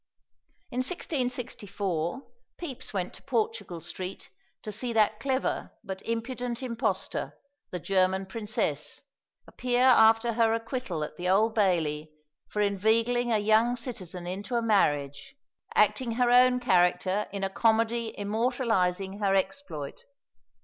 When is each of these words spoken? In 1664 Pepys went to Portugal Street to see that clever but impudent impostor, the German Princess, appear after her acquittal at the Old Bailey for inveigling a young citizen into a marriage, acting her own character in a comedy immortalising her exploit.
In 0.71 0.79
1664 0.79 2.23
Pepys 2.57 2.91
went 2.91 3.13
to 3.13 3.21
Portugal 3.21 3.81
Street 3.81 4.31
to 4.63 4.71
see 4.71 4.93
that 4.93 5.19
clever 5.19 5.73
but 5.83 6.01
impudent 6.01 6.63
impostor, 6.63 7.37
the 7.69 7.77
German 7.79 8.25
Princess, 8.25 9.03
appear 9.45 9.83
after 9.83 10.33
her 10.33 10.55
acquittal 10.55 11.03
at 11.03 11.17
the 11.17 11.29
Old 11.29 11.53
Bailey 11.53 12.11
for 12.49 12.63
inveigling 12.63 13.31
a 13.31 13.37
young 13.37 13.75
citizen 13.75 14.25
into 14.25 14.55
a 14.55 14.61
marriage, 14.63 15.35
acting 15.75 16.13
her 16.13 16.31
own 16.31 16.59
character 16.59 17.27
in 17.31 17.43
a 17.43 17.49
comedy 17.51 18.17
immortalising 18.17 19.19
her 19.19 19.35
exploit. 19.35 20.03